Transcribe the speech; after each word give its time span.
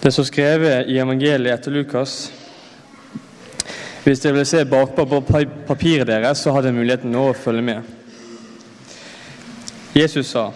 Det 0.00 0.12
som 0.12 0.24
skrevet 0.24 0.88
i 0.88 0.98
evangeliet 0.98 1.58
etter 1.58 1.70
Lukas. 1.70 2.32
Hvis 4.00 4.22
dere 4.22 4.38
vil 4.38 4.46
se 4.48 4.62
bakpå 4.64 5.04
på 5.06 5.18
papiret 5.68 6.08
deres, 6.08 6.40
så 6.40 6.54
har 6.56 6.64
dere 6.64 6.72
muligheten 6.72 7.12
nå 7.12 7.26
å 7.28 7.36
følge 7.36 7.64
med. 7.66 7.82
Jesus 9.92 10.30
sa, 10.32 10.46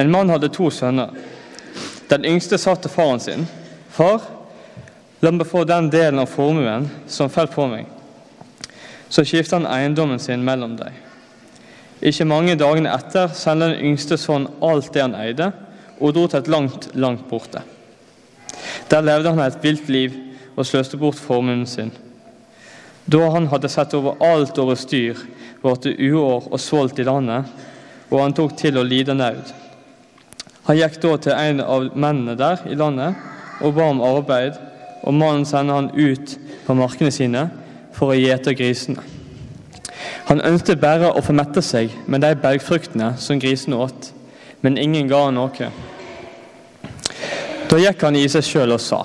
en 0.00 0.08
mann 0.10 0.32
hadde 0.32 0.48
to 0.48 0.70
sønner. 0.72 1.12
Den 2.08 2.24
yngste 2.24 2.56
sa 2.58 2.74
til 2.74 2.90
faren 2.90 3.20
sin, 3.20 3.44
'Far, 3.90 4.22
la 5.20 5.30
meg 5.30 5.46
få 5.46 5.64
den 5.64 5.90
delen 5.90 6.18
av 6.18 6.32
formuen 6.32 6.88
som 7.06 7.30
falt 7.30 7.52
på 7.52 7.66
meg.' 7.68 7.86
Så 9.08 9.24
skiftet 9.24 9.60
han 9.60 9.66
eiendommen 9.66 10.18
sin 10.18 10.44
mellom 10.44 10.76
dem. 10.76 10.92
Ikke 12.00 12.24
mange 12.24 12.56
dagene 12.56 12.96
etter 12.96 13.28
sendte 13.28 13.68
den 13.68 13.84
yngste 13.92 14.16
sønnen 14.16 14.48
alt 14.62 14.92
det 14.94 15.02
han 15.02 15.14
eide, 15.14 15.52
og 16.00 16.14
dro 16.14 16.26
til 16.26 16.38
et 16.38 16.48
langt, 16.48 16.88
langt 16.94 17.28
borte. 17.28 17.62
Der 18.90 19.02
levde 19.02 19.32
han 19.32 19.40
et 19.44 19.62
vilt 19.62 19.88
liv 19.88 20.16
og 20.56 20.66
sløste 20.66 20.98
bort 21.00 21.18
formuen 21.18 21.66
sin. 21.66 21.92
Da 23.10 23.28
han 23.34 23.48
hadde 23.52 23.68
sett 23.68 23.94
over 23.96 24.20
alt 24.24 24.58
over 24.58 24.78
styr, 24.80 25.18
ble 25.62 25.74
det 25.84 25.96
uår 25.98 26.48
og 26.52 26.60
svolt 26.60 26.98
i 27.00 27.06
landet, 27.06 27.48
og 28.10 28.20
han 28.20 28.36
tok 28.36 28.56
til 28.56 28.78
å 28.78 28.84
lide 28.86 29.16
naud. 29.16 29.52
Han 30.64 30.78
gikk 30.78 31.00
da 31.02 31.16
til 31.20 31.36
en 31.36 31.60
av 31.60 31.90
mennene 31.92 32.36
der 32.40 32.62
i 32.70 32.76
landet 32.78 33.18
og 33.60 33.74
ba 33.76 33.90
om 33.90 34.00
arbeid, 34.04 34.56
og 35.04 35.12
mannen 35.12 35.44
sendte 35.44 35.76
han 35.76 35.90
ut 35.92 36.36
på 36.64 36.76
markene 36.78 37.12
sine 37.12 37.48
for 37.92 38.12
å 38.12 38.18
gjete 38.18 38.56
grisene. 38.56 39.02
Han 40.30 40.40
ønsket 40.40 40.80
bare 40.80 41.12
å 41.12 41.22
få 41.24 41.34
mette 41.36 41.60
seg 41.64 41.92
med 42.08 42.24
de 42.24 42.32
bergfruktene 42.40 43.12
som 43.20 43.40
grisene 43.40 43.76
åt, 43.76 44.08
men 44.64 44.80
ingen 44.80 45.10
ga 45.10 45.26
han 45.26 45.36
noe. 45.36 45.68
Da 47.74 47.80
gikk 47.82 48.04
han 48.06 48.14
i 48.14 48.28
seg 48.30 48.44
sjøl 48.46 48.70
og 48.70 48.78
sa, 48.78 49.00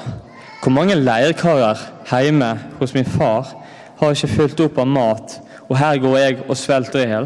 hvor 0.61 0.69
mange 0.69 0.93
leirkarer 0.93 1.79
hjemme 2.05 2.51
hos 2.77 2.91
min 2.93 3.07
far 3.09 3.47
har 3.97 4.11
ikke 4.13 4.27
fylt 4.29 4.59
opp 4.61 4.75
av 4.83 4.85
mat, 4.85 5.31
og 5.65 5.79
her 5.79 5.97
går 6.03 6.17
jeg 6.19 6.35
og 6.43 6.59
svelter 6.59 7.01
i 7.01 7.07
hjel? 7.09 7.25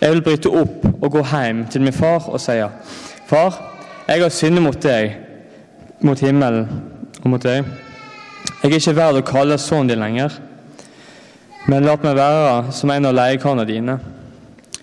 Jeg 0.00 0.16
vil 0.16 0.22
bryte 0.26 0.50
opp 0.50 0.88
og 0.90 1.12
gå 1.14 1.22
hjem 1.22 1.60
til 1.70 1.84
min 1.86 1.94
far 1.94 2.26
og 2.32 2.42
si, 2.42 2.56
Far, 3.30 3.60
jeg 4.08 4.24
har 4.24 4.34
syndet 4.34 4.64
mot 4.64 4.80
deg, 4.82 5.14
mot 6.02 6.18
himmelen 6.26 6.66
og 7.22 7.30
mot 7.36 7.46
deg. 7.46 7.70
Jeg 8.64 8.72
er 8.72 8.76
ikke 8.80 8.96
verd 8.98 9.20
å 9.22 9.24
kalle 9.30 9.60
sønnen 9.62 9.92
din 9.92 10.02
lenger, 10.02 10.34
men 11.70 11.86
la 11.86 11.94
meg 11.94 12.18
være 12.18 12.74
som 12.74 12.90
en 12.90 13.06
av 13.12 13.14
leiekarene 13.20 13.68
dine. 13.70 14.00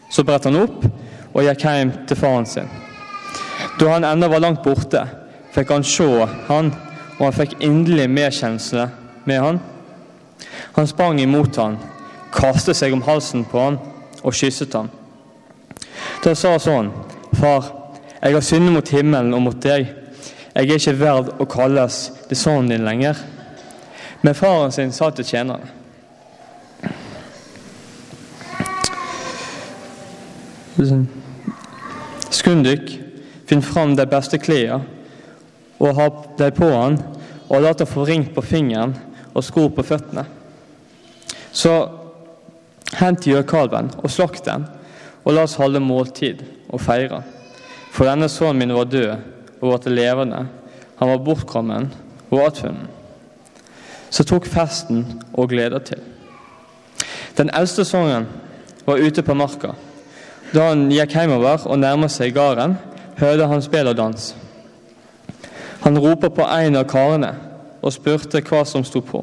Så 0.08 0.24
brettet 0.24 0.54
han 0.54 0.64
opp 0.64 0.88
og 1.34 1.44
gikk 1.44 1.68
hjem 1.68 1.94
til 2.08 2.24
faren 2.24 2.48
sin. 2.48 2.72
Da 3.76 3.92
han 3.98 4.08
ennå 4.08 4.32
var 4.32 4.48
langt 4.48 4.64
borte, 4.64 5.04
fikk 5.56 5.72
han 5.72 5.84
se 5.88 6.28
han, 6.50 6.72
og 7.18 7.24
han 7.24 7.36
fikk 7.36 7.58
inderlig 7.64 8.10
medkjensle 8.12 8.90
med 9.26 9.40
han. 9.40 9.60
Han 10.76 10.88
sprang 10.88 11.22
imot 11.24 11.56
han, 11.62 11.78
kastet 12.36 12.76
seg 12.76 12.94
om 12.94 13.04
halsen 13.08 13.46
på 13.48 13.62
han 13.62 13.80
og 14.22 14.36
kysset 14.36 14.76
han. 14.76 14.92
Da 16.24 16.36
sa 16.36 16.58
sånn, 16.60 16.92
Far, 17.36 17.66
jeg 18.22 18.34
har 18.34 18.44
syndet 18.44 18.74
mot 18.74 18.90
himmelen 18.90 19.36
og 19.36 19.42
mot 19.44 19.58
deg. 19.64 19.90
Jeg 20.56 20.70
er 20.70 20.80
ikke 20.80 20.94
verd 21.00 21.34
å 21.44 21.48
kalles 21.52 21.98
til 22.30 22.40
sønnen 22.40 22.72
din 22.72 22.86
lenger. 22.88 23.20
Men 24.24 24.38
faren 24.38 24.72
sin 24.72 24.94
sa 24.96 25.12
til 25.14 25.28
tjenerne 25.28 25.68
Skund 32.36 32.66
dykk, 32.68 32.90
finn 33.48 33.62
fram 33.64 33.94
de 33.96 34.08
beste 34.12 34.40
klærne 34.42 34.95
og 35.80 35.96
ha 35.98 36.08
deg 36.40 36.56
på 36.58 36.70
han, 36.72 36.98
og 37.50 37.62
la 37.62 37.74
deg 37.78 37.90
få 37.90 38.06
ring 38.08 38.26
på 38.34 38.44
fingeren 38.46 38.96
og 39.34 39.44
sko 39.44 39.68
på 39.70 39.84
føttene. 39.86 40.26
Så 41.56 41.74
hent 43.00 43.28
gjøkalven 43.28 43.92
og 44.02 44.12
slakt 44.12 44.48
den, 44.48 44.66
og 45.26 45.34
la 45.34 45.46
oss 45.46 45.58
holde 45.60 45.82
måltid 45.84 46.44
og 46.70 46.82
feire. 46.82 47.22
For 47.92 48.08
denne 48.08 48.30
sønnen 48.30 48.62
min 48.62 48.76
var 48.76 48.90
død 48.92 49.62
og 49.62 49.80
ble 49.86 49.96
levende. 49.96 50.46
Han 51.00 51.12
var 51.12 51.24
bortkommen 51.24 51.90
og 52.32 52.42
attfunnet. 52.46 52.92
Så 54.10 54.24
tok 54.24 54.46
festen 54.48 55.04
og 55.34 55.50
gleda 55.52 55.82
til. 55.84 56.00
Den 57.36 57.50
eldste 57.52 57.84
sønnen 57.88 58.30
var 58.86 59.02
ute 59.02 59.24
på 59.26 59.36
marka. 59.36 59.74
Da 60.54 60.70
han 60.70 60.88
gikk 60.94 61.18
hjemover 61.18 61.66
og 61.68 61.80
nærmet 61.82 62.14
seg 62.14 62.36
gården, 62.36 62.78
hørte 63.20 63.48
han 63.52 63.64
spill 63.66 63.92
og 63.92 63.98
dans. 63.98 64.36
Han 65.86 66.00
ropte 66.02 66.32
på 66.34 66.42
en 66.50 66.76
av 66.76 66.88
karene 66.90 67.32
og 67.86 67.94
spurte 67.94 68.42
hva 68.42 68.64
som 68.66 68.84
sto 68.84 69.04
på. 69.06 69.22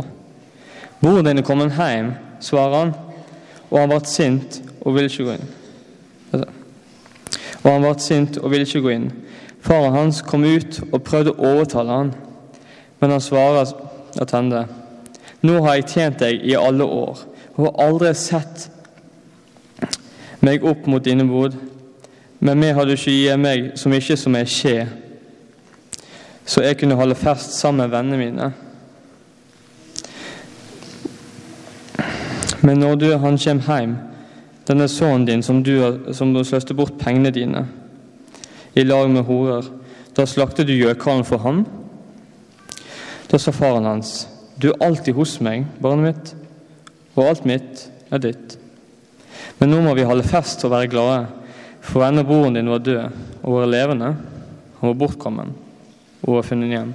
'Broren 1.02 1.26
din 1.26 1.38
er 1.38 1.42
kommet 1.42 1.74
hjem', 1.74 2.14
svarer 2.40 2.76
han, 2.78 2.92
og 3.70 3.78
han 3.80 3.88
ble 3.90 4.00
sint 4.06 4.62
og 4.80 4.94
ville 4.94 5.10
ikke 5.10 5.24
gå 5.24 5.32
inn. 5.34 5.48
Og 7.64 7.70
han 7.72 7.82
ble 7.82 7.94
sint 7.98 8.38
og 8.38 8.50
ville 8.50 8.66
ikke 8.66 8.82
gå 8.84 8.94
inn. 8.94 9.10
Faren 9.62 9.94
hans 9.94 10.22
kom 10.22 10.44
ut 10.44 10.80
og 10.92 11.02
prøvde 11.02 11.34
å 11.34 11.50
overtale 11.56 11.98
han, 11.98 12.14
men 13.00 13.10
han 13.10 13.20
svarer 13.20 13.74
attende. 14.22 14.66
Nå 15.42 15.58
har 15.64 15.80
jeg 15.80 15.88
tjent 15.90 16.22
deg 16.22 16.46
i 16.46 16.54
alle 16.54 16.86
år 16.86 17.26
og 17.56 17.66
har 17.66 17.86
aldri 17.88 18.14
sett 18.14 18.68
meg 20.40 20.64
opp 20.66 20.86
mot 20.86 21.02
dine 21.04 21.26
bod. 21.26 21.54
Men 22.38 22.62
vi 22.62 22.70
har 22.74 22.86
du 22.86 22.94
ikke 22.94 23.14
gitt 23.14 23.38
meg 23.38 23.72
som 23.78 23.94
ikke 23.94 24.16
som 24.18 24.34
ei 24.38 24.46
skje, 24.46 24.86
så 26.44 26.64
jeg 26.64 26.78
kunne 26.80 26.98
holde 26.98 27.18
fest 27.18 27.54
sammen 27.58 27.84
med 27.84 27.92
vennene 27.94 28.18
mine. 28.18 28.48
Men 32.62 32.78
når 32.78 32.98
du, 32.98 33.06
han 33.18 33.38
kommer 33.38 33.78
hjem, 33.80 33.94
denne 34.68 34.88
sønnen 34.90 35.26
din 35.26 35.42
som 35.42 35.62
du, 35.66 35.74
som 36.14 36.34
sløste 36.46 36.74
bort 36.78 36.98
pengene 37.00 37.32
dine 37.34 37.64
i 38.78 38.84
lag 38.86 39.10
med 39.10 39.26
horer, 39.26 39.66
da 40.14 40.26
slakter 40.28 40.66
du 40.66 40.74
gjøkallen 40.74 41.26
for 41.26 41.42
ham? 41.42 41.64
Da 43.30 43.40
sa 43.40 43.54
faren 43.54 43.88
hans, 43.88 44.28
du 44.60 44.70
er 44.70 44.84
alltid 44.84 45.16
hos 45.16 45.38
meg, 45.42 45.66
barnet 45.82 46.06
mitt, 46.06 46.32
og 47.16 47.26
alt 47.26 47.46
mitt 47.48 47.86
er 48.12 48.22
ditt. 48.22 48.56
Men 49.58 49.72
nå 49.72 49.80
må 49.82 49.96
vi 49.98 50.06
holde 50.06 50.26
fest 50.26 50.62
og 50.66 50.74
være 50.74 50.90
glade, 50.92 51.26
for 51.82 52.06
ennå 52.06 52.22
broren 52.26 52.54
din 52.54 52.70
var 52.70 52.82
død 52.84 53.02
og 53.42 53.58
var 53.58 53.70
levende. 53.70 54.14
Han 54.78 54.92
var 54.92 54.98
bortkommen 55.02 55.54
og 56.22 56.38
har 56.38 56.46
funnet 56.46 56.70
igjen. 56.70 56.92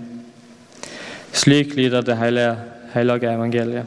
Slik 1.35 1.75
lyder 1.75 2.05
det 2.05 2.17
hele, 2.17 2.47
hellige 2.93 3.31
evangeliet. 3.31 3.85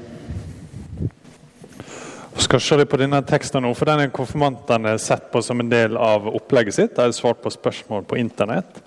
Vi 2.34 2.44
skal 2.44 2.60
se 2.62 2.76
litt 2.80 2.90
på 2.90 2.98
denne 3.00 3.20
teksten 3.26 3.62
nå, 3.64 3.72
for 3.76 3.88
den 3.88 4.04
er 4.04 4.12
konfirmantene 4.14 4.94
sett 5.02 5.26
på 5.32 5.42
som 5.44 5.60
en 5.60 5.70
del 5.70 5.96
av 6.00 6.28
opplegget 6.30 6.76
sitt. 6.76 6.96
Jeg 6.96 7.10
har 7.10 7.16
svart 7.16 7.42
på 7.42 7.52
spørsmål 7.52 8.06
på 8.08 8.18
internett. 8.20 8.80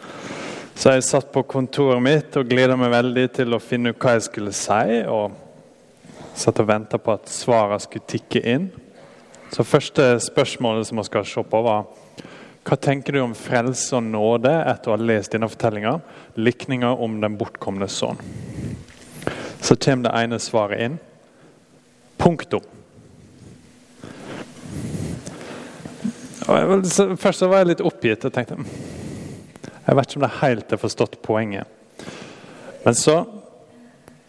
Så 0.76 0.96
jeg 0.96 1.06
satt 1.06 1.30
på 1.34 1.44
kontoret 1.46 2.02
mitt 2.02 2.38
og 2.40 2.50
gleda 2.50 2.78
meg 2.80 2.94
veldig 2.94 3.28
til 3.36 3.54
å 3.54 3.62
finne 3.62 3.94
ut 3.94 4.00
hva 4.02 4.16
jeg 4.16 4.26
skulle 4.26 4.54
si. 4.58 5.04
Og 5.06 5.36
satt 6.34 6.64
og 6.64 6.70
venta 6.70 6.98
på 6.98 7.14
at 7.14 7.30
svarene 7.30 7.82
skulle 7.84 8.10
tikke 8.10 8.42
inn. 8.56 8.72
Så 9.54 9.66
første 9.68 10.08
spørsmålet 10.24 10.90
som 10.90 10.98
vi 10.98 11.06
skal 11.06 11.28
se 11.30 11.44
på, 11.46 11.62
var 11.62 11.86
hva 12.64 12.78
tenker 12.80 13.14
du 13.14 13.20
om 13.20 13.34
frelse 13.36 13.98
og 13.98 14.06
nåde 14.08 14.52
etter 14.72 14.92
å 14.92 14.96
ha 14.96 15.04
lest 15.04 15.34
denne 15.36 15.50
fortellinga, 15.52 15.98
likninga 16.40 16.94
om 16.96 17.18
den 17.20 17.36
bortkomne 17.40 17.90
sønn? 17.92 18.22
Så 19.64 19.76
kommer 19.76 20.08
det 20.08 20.14
ene 20.24 20.40
svaret 20.40 20.84
inn. 20.86 20.96
Punktum. 22.20 22.64
Først 26.44 27.40
så 27.40 27.48
var 27.52 27.62
jeg 27.64 27.70
litt 27.72 27.84
oppgitt 27.84 28.26
og 28.28 28.34
tenkte 28.36 28.58
Jeg 28.60 29.96
vet 29.96 30.10
ikke 30.10 30.20
om 30.20 30.26
det 30.26 30.42
helt 30.42 30.76
har 30.76 30.82
forstått 30.82 31.18
poenget. 31.24 31.68
Men 32.84 32.96
så 32.96 33.18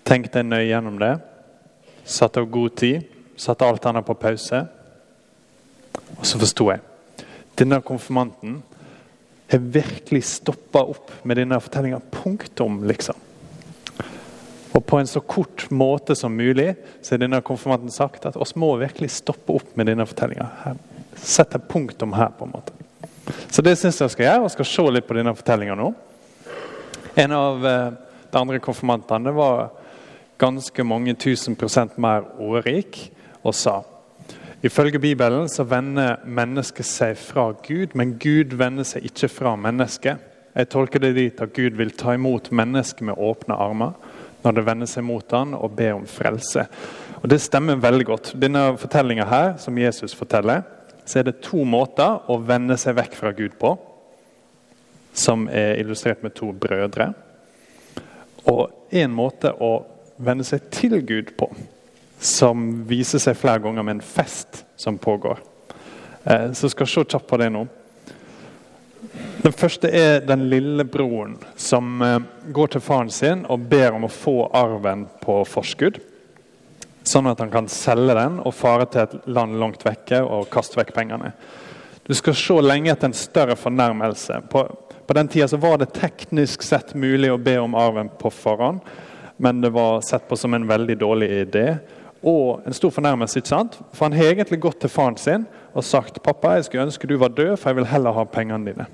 tenkte 0.06 0.42
jeg 0.42 0.50
nøye 0.50 0.68
gjennom 0.68 0.98
det. 1.02 1.12
Satte 2.04 2.42
av 2.42 2.50
god 2.50 2.74
tid. 2.78 3.06
Satte 3.38 3.66
alt 3.66 3.86
annet 3.86 4.06
på 4.06 4.18
pause. 4.18 4.64
Og 6.18 6.26
så 6.26 6.38
forsto 6.42 6.68
jeg. 6.72 6.82
Denne 7.54 7.80
konfirmanten 7.80 8.62
har 9.50 9.58
virkelig 9.58 10.24
stoppa 10.24 10.82
opp 10.82 11.12
med 11.22 11.38
denne 11.38 11.60
fortellinga. 11.62 12.00
Punktum, 12.10 12.82
liksom. 12.88 13.14
Og 14.74 14.86
på 14.86 14.98
en 14.98 15.06
så 15.06 15.20
kort 15.20 15.68
måte 15.70 16.16
som 16.18 16.34
mulig 16.34 16.72
så 17.02 17.14
har 17.14 17.22
denne 17.22 17.38
konfirmanten 17.46 17.92
sagt 17.94 18.26
at 18.26 18.36
oss 18.36 18.56
må 18.58 18.72
virkelig 18.80 19.12
stoppe 19.20 19.54
opp 19.54 19.76
med 19.78 19.86
denne 19.86 20.06
fortellinga. 20.08 20.48
Sett 21.14 21.54
et 21.54 21.68
punktum 21.70 22.16
her, 22.18 22.32
på 22.34 22.48
en 22.48 22.56
måte. 22.56 22.74
Så 23.50 23.62
det 23.62 23.76
syns 23.78 24.00
jeg 24.02 24.10
skal 24.10 24.26
gjøre, 24.26 24.42
og 24.44 24.52
skal 24.52 24.68
se 24.68 24.88
litt 24.90 25.06
på 25.06 25.16
denne 25.16 25.36
fortellinga 25.38 25.78
nå. 25.78 25.92
En 27.22 27.32
av 27.38 27.66
eh, 27.70 27.94
de 28.32 28.40
andre 28.40 28.58
konfirmantene 28.58 29.30
var 29.36 29.68
ganske 30.42 30.84
mange 30.84 31.14
tusen 31.14 31.54
prosent 31.54 31.94
mer 32.02 32.26
ordrik 32.42 32.98
og 33.44 33.54
sa 33.54 33.78
Ifølge 34.64 34.98
Bibelen 34.98 35.48
så 35.52 35.66
vender 35.68 36.22
mennesket 36.24 36.86
seg 36.88 37.18
fra 37.20 37.50
Gud, 37.66 37.92
men 37.92 38.14
Gud 38.16 38.54
vender 38.56 38.86
seg 38.88 39.04
ikke 39.04 39.28
fra 39.28 39.50
mennesket. 39.60 40.22
Jeg 40.56 40.70
tolker 40.72 41.02
det 41.02 41.10
dit 41.18 41.42
at 41.44 41.52
Gud 41.52 41.76
vil 41.76 41.92
ta 41.92 42.14
imot 42.16 42.48
mennesket 42.48 43.04
med 43.04 43.20
åpne 43.20 43.58
armer 43.60 43.92
når 44.44 44.56
det 44.56 44.64
vender 44.64 44.88
seg 44.88 45.04
mot 45.04 45.34
han 45.36 45.52
og 45.56 45.74
ber 45.76 45.98
om 45.98 46.06
frelse. 46.08 46.64
Og 47.20 47.28
Det 47.28 47.40
stemmer 47.44 47.80
veldig 47.80 48.06
godt. 48.08 48.32
Denne 48.40 48.62
fortellinga 48.80 49.28
her, 49.28 49.54
som 49.60 49.78
Jesus 49.78 50.16
forteller, 50.16 50.62
så 51.04 51.20
er 51.20 51.28
det 51.28 51.42
to 51.44 51.60
måter 51.68 52.24
å 52.32 52.38
vende 52.40 52.76
seg 52.80 52.96
vekk 52.96 53.20
fra 53.20 53.32
Gud 53.36 53.58
på, 53.60 53.74
som 55.12 55.44
er 55.48 55.76
illustrert 55.80 56.24
med 56.24 56.36
to 56.36 56.52
brødre. 56.52 57.12
Og 58.48 58.96
en 58.96 59.12
måte 59.12 59.52
å 59.52 59.74
vende 60.16 60.44
seg 60.48 60.70
til 60.72 61.00
Gud 61.04 61.36
på, 61.36 61.52
som 62.18 62.84
viser 62.88 63.22
seg 63.22 63.36
flere 63.38 63.62
ganger 63.64 63.84
med 63.86 63.98
en 63.98 64.06
fest 64.06 64.64
som 64.76 64.98
pågår. 64.98 65.38
Eh, 66.24 66.52
så 66.52 66.68
skal 66.68 66.88
se 66.88 67.04
kjapt 67.04 67.28
på 67.28 67.40
det 67.40 67.50
nå. 67.52 67.66
Den 69.44 69.52
første 69.52 69.90
er 69.92 70.22
den 70.24 70.46
lille 70.48 70.86
broren 70.88 71.36
som 71.60 72.02
eh, 72.02 72.18
går 72.54 72.72
til 72.72 72.84
faren 72.84 73.12
sin 73.12 73.44
og 73.50 73.66
ber 73.68 73.92
om 73.92 74.06
å 74.06 74.12
få 74.12 74.38
arven 74.56 75.04
på 75.20 75.42
forskudd. 75.48 76.00
Sånn 77.04 77.28
at 77.28 77.42
han 77.42 77.52
kan 77.52 77.68
selge 77.68 78.16
den 78.16 78.38
og 78.40 78.54
fare 78.56 78.86
til 78.88 79.04
et 79.04 79.28
land 79.28 79.58
langt 79.60 79.84
vekke 79.84 80.22
og 80.24 80.48
kaste 80.52 80.80
vekk 80.80 80.94
pengene. 80.96 81.34
Du 82.04 82.14
skal 82.16 82.36
se 82.36 82.56
lenge 82.64 82.92
etter 82.92 83.10
en 83.10 83.16
større 83.16 83.56
fornærmelse. 83.56 84.40
På, 84.48 84.64
på 85.04 85.16
den 85.16 85.28
tida 85.28 85.60
var 85.60 85.76
det 85.80 85.92
teknisk 85.96 86.64
sett 86.64 86.94
mulig 86.96 87.28
å 87.32 87.40
be 87.40 87.58
om 87.60 87.76
arven 87.76 88.08
på 88.20 88.32
forhånd, 88.32 88.80
men 89.36 89.60
det 89.60 89.74
var 89.76 90.00
sett 90.04 90.24
på 90.28 90.36
som 90.40 90.56
en 90.56 90.66
veldig 90.68 90.96
dårlig 91.00 91.30
idé. 91.42 91.66
Og 92.24 92.62
en 92.66 92.72
stor 92.72 92.90
fornærmelse. 92.90 93.38
ikke 93.38 93.48
sant? 93.48 93.78
For 93.92 94.06
han 94.06 94.16
har 94.16 94.32
egentlig 94.32 94.60
gått 94.60 94.80
til 94.80 94.90
faren 94.90 95.16
sin 95.20 95.46
og 95.74 95.84
sagt 95.84 96.22
pappa, 96.22 96.54
jeg 96.56 96.64
skulle 96.64 96.86
ønske 96.86 97.06
du 97.06 97.16
var 97.18 97.28
død, 97.28 97.56
for 97.56 97.70
jeg 97.70 97.76
vil 97.76 97.90
heller 97.90 98.12
ha 98.12 98.24
pengene 98.24 98.70
dine. 98.70 98.86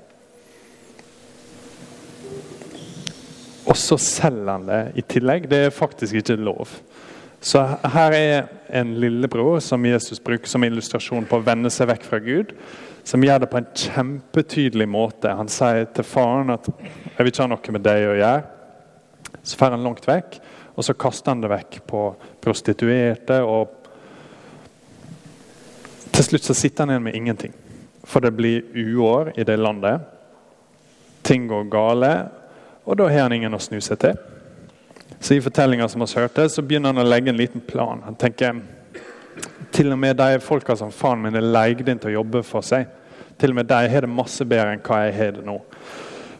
Og 3.70 3.76
så 3.78 3.98
selger 4.02 4.50
han 4.50 4.66
det 4.66 4.80
i 4.98 5.02
tillegg. 5.06 5.46
Det 5.50 5.66
er 5.66 5.74
faktisk 5.74 6.14
ikke 6.18 6.38
lov. 6.40 6.72
Så 7.40 7.62
her 7.94 8.12
er 8.12 8.48
en 8.80 8.96
lillebror 9.00 9.60
som 9.64 9.84
Jesus 9.86 10.20
bruker 10.20 10.50
som 10.50 10.64
illustrasjon 10.66 11.28
på 11.28 11.38
å 11.38 11.44
vende 11.44 11.70
seg 11.72 11.88
vekk 11.92 12.08
fra 12.08 12.18
Gud. 12.24 12.50
Som 13.06 13.22
gjør 13.24 13.44
det 13.44 13.50
på 13.52 13.60
en 13.60 13.68
kjempetydelig 13.70 14.88
måte. 14.90 15.30
Han 15.32 15.48
sier 15.48 15.86
til 15.94 16.04
faren 16.04 16.50
at 16.50 16.66
'jeg 16.66 17.18
vil 17.18 17.32
ikke 17.32 17.42
ha 17.42 17.46
noe 17.46 17.72
med 17.72 17.82
deg 17.82 18.08
å 18.08 18.18
gjøre'. 18.18 18.44
Så 19.42 19.56
drar 19.56 19.70
han 19.70 19.84
langt 19.84 20.06
vekk, 20.06 20.40
og 20.74 20.84
så 20.86 20.94
kaster 20.94 21.34
han 21.34 21.42
det 21.42 21.50
vekk 21.50 21.80
på 21.90 22.02
prostituerte. 22.40 23.40
og 23.42 23.68
Til 26.10 26.24
slutt 26.24 26.48
så 26.48 26.54
sitter 26.54 26.84
han 26.84 26.94
igjen 26.94 27.06
med 27.08 27.18
ingenting. 27.18 27.54
For 28.04 28.20
det 28.24 28.32
blir 28.36 28.62
uår 28.74 29.32
i 29.36 29.44
det 29.44 29.58
landet. 29.60 30.00
Ting 31.22 31.46
går 31.48 31.68
gale, 31.70 32.12
og 32.84 32.96
da 32.96 33.08
har 33.10 33.26
han 33.28 33.36
ingen 33.36 33.54
å 33.54 33.60
snu 33.60 33.80
seg 33.84 34.00
til. 34.02 34.16
Så 35.20 35.36
I 35.36 35.42
fortellinga 35.44 35.88
som 35.88 36.00
vi 36.00 36.08
hørte, 36.16 36.48
så 36.48 36.62
begynner 36.64 36.94
han 36.94 37.02
å 37.02 37.08
legge 37.08 37.30
en 37.30 37.36
liten 37.36 37.60
plan. 37.60 38.00
Han 38.06 38.16
tenker 38.16 38.62
til 39.70 39.92
og 39.92 39.98
med 40.00 40.16
de 40.16 40.38
folka 40.42 40.76
som 40.76 40.92
faren 40.92 41.22
min 41.22 41.36
er 41.36 41.44
leid 41.44 41.84
inn 41.88 42.00
til 42.00 42.12
å 42.12 42.18
jobbe 42.20 42.42
for 42.46 42.64
seg, 42.66 42.88
til 43.38 43.52
og 43.52 43.60
med 43.60 43.68
de 43.68 43.80
har 43.92 44.04
det 44.04 44.10
masse 44.12 44.44
bedre 44.44 44.74
enn 44.74 44.82
hva 44.84 45.02
jeg 45.04 45.16
har 45.18 45.36
det 45.36 45.44
nå. 45.46 45.58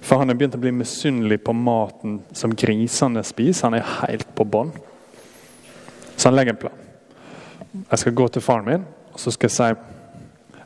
For 0.01 0.21
han 0.21 0.33
er 0.33 0.39
begynt 0.39 0.57
å 0.57 0.63
bli 0.63 0.73
misunnelig 0.75 1.43
på 1.45 1.55
maten 1.57 2.21
som 2.37 2.55
grisene 2.57 3.23
spiser. 3.27 3.69
Han 3.69 3.79
er 3.79 3.91
helt 4.01 4.31
på 4.35 4.47
bånn. 4.49 4.73
Så 6.17 6.29
han 6.29 6.37
legger 6.37 6.57
en 6.57 6.63
plan. 6.63 6.87
Jeg 7.81 8.03
skal 8.03 8.17
gå 8.17 8.27
til 8.33 8.43
faren 8.43 8.67
min 8.67 8.89
og 9.11 9.19
så 9.19 9.33
skal 9.35 9.51
jeg 9.51 9.57
si 9.57 9.69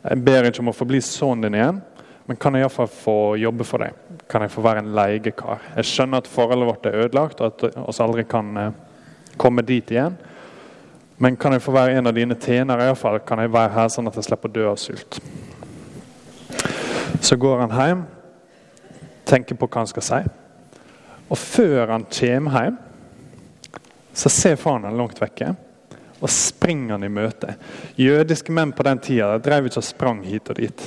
jeg 0.05 0.21
ber 0.21 0.45
ikke 0.45 0.61
om 0.61 0.69
å 0.69 0.77
få 0.77 0.85
bli 0.85 0.99
sønnen 1.01 1.47
din 1.47 1.55
igjen, 1.57 1.79
men 2.29 2.37
kan 2.41 2.53
jeg 2.53 2.67
iallfall 2.67 2.91
få 2.93 3.17
jobbe 3.41 3.65
for 3.65 3.81
deg? 3.81 3.95
Kan 4.29 4.45
jeg 4.45 4.53
få 4.53 4.65
være 4.65 4.83
en 4.83 4.91
leiekar? 4.97 5.63
Jeg 5.79 5.89
skjønner 5.89 6.21
at 6.21 6.29
forholdet 6.29 6.69
vårt 6.69 6.89
er 6.89 6.99
ødelagt, 7.07 7.41
og 7.41 7.47
at 7.49 7.65
vi 7.65 8.05
aldri 8.05 8.25
kan 8.29 8.51
eh, 8.61 8.77
komme 9.41 9.65
dit 9.65 9.95
igjen. 9.95 10.19
Men 11.25 11.39
kan 11.41 11.57
jeg 11.57 11.65
få 11.65 11.73
være 11.73 11.97
en 11.97 12.11
av 12.11 12.17
dine 12.17 12.37
tjenere? 12.37 12.91
Iallfall 12.91 13.17
kan 13.25 13.41
jeg 13.41 13.53
være 13.55 13.73
her 13.79 13.89
sånn 13.93 14.11
at 14.11 14.19
jeg 14.21 14.29
slipper 14.29 14.53
å 14.53 14.57
dø 14.59 14.67
av 14.75 14.77
sult. 14.83 15.21
Så 17.25 17.41
går 17.41 17.65
han 17.65 17.77
hjem, 17.79 18.05
tenker 19.25 19.59
på 19.59 19.69
hva 19.69 19.83
han 19.83 19.91
skal 19.91 20.07
si. 20.07 20.23
Og 21.29 21.39
før 21.41 21.95
han 21.95 22.07
kommer 22.13 22.65
hjem, 22.65 22.81
så 24.15 24.31
ser 24.31 24.61
faren 24.61 24.87
han 24.87 24.99
langt 24.99 25.19
vekke 25.23 25.55
og 26.25 26.31
springer 26.31 26.95
han 26.95 27.05
i 27.05 27.11
møte. 27.13 27.57
Jødiske 28.01 28.53
menn 28.55 28.73
på 28.73 28.85
den 28.87 29.01
tida 29.03 29.35
drev 29.43 29.67
ikke 29.69 29.83
og 29.83 29.85
sprang 29.85 30.23
hit 30.25 30.49
og 30.49 30.57
dit. 30.57 30.85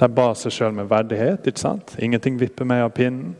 De 0.00 0.08
bar 0.10 0.32
seg 0.38 0.54
sjøl 0.54 0.72
med 0.74 0.88
verdighet. 0.90 1.46
ikke 1.46 1.62
sant? 1.62 1.94
Ingenting 2.02 2.40
vipper 2.40 2.66
meg 2.66 2.82
av 2.82 2.94
pinnen. 2.96 3.36